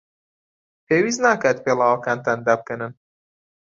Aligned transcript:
پێویست 0.87 1.19
ناکات 1.25 1.57
پێڵاوەکانتان 1.65 2.37
دابکەنن. 2.47 2.93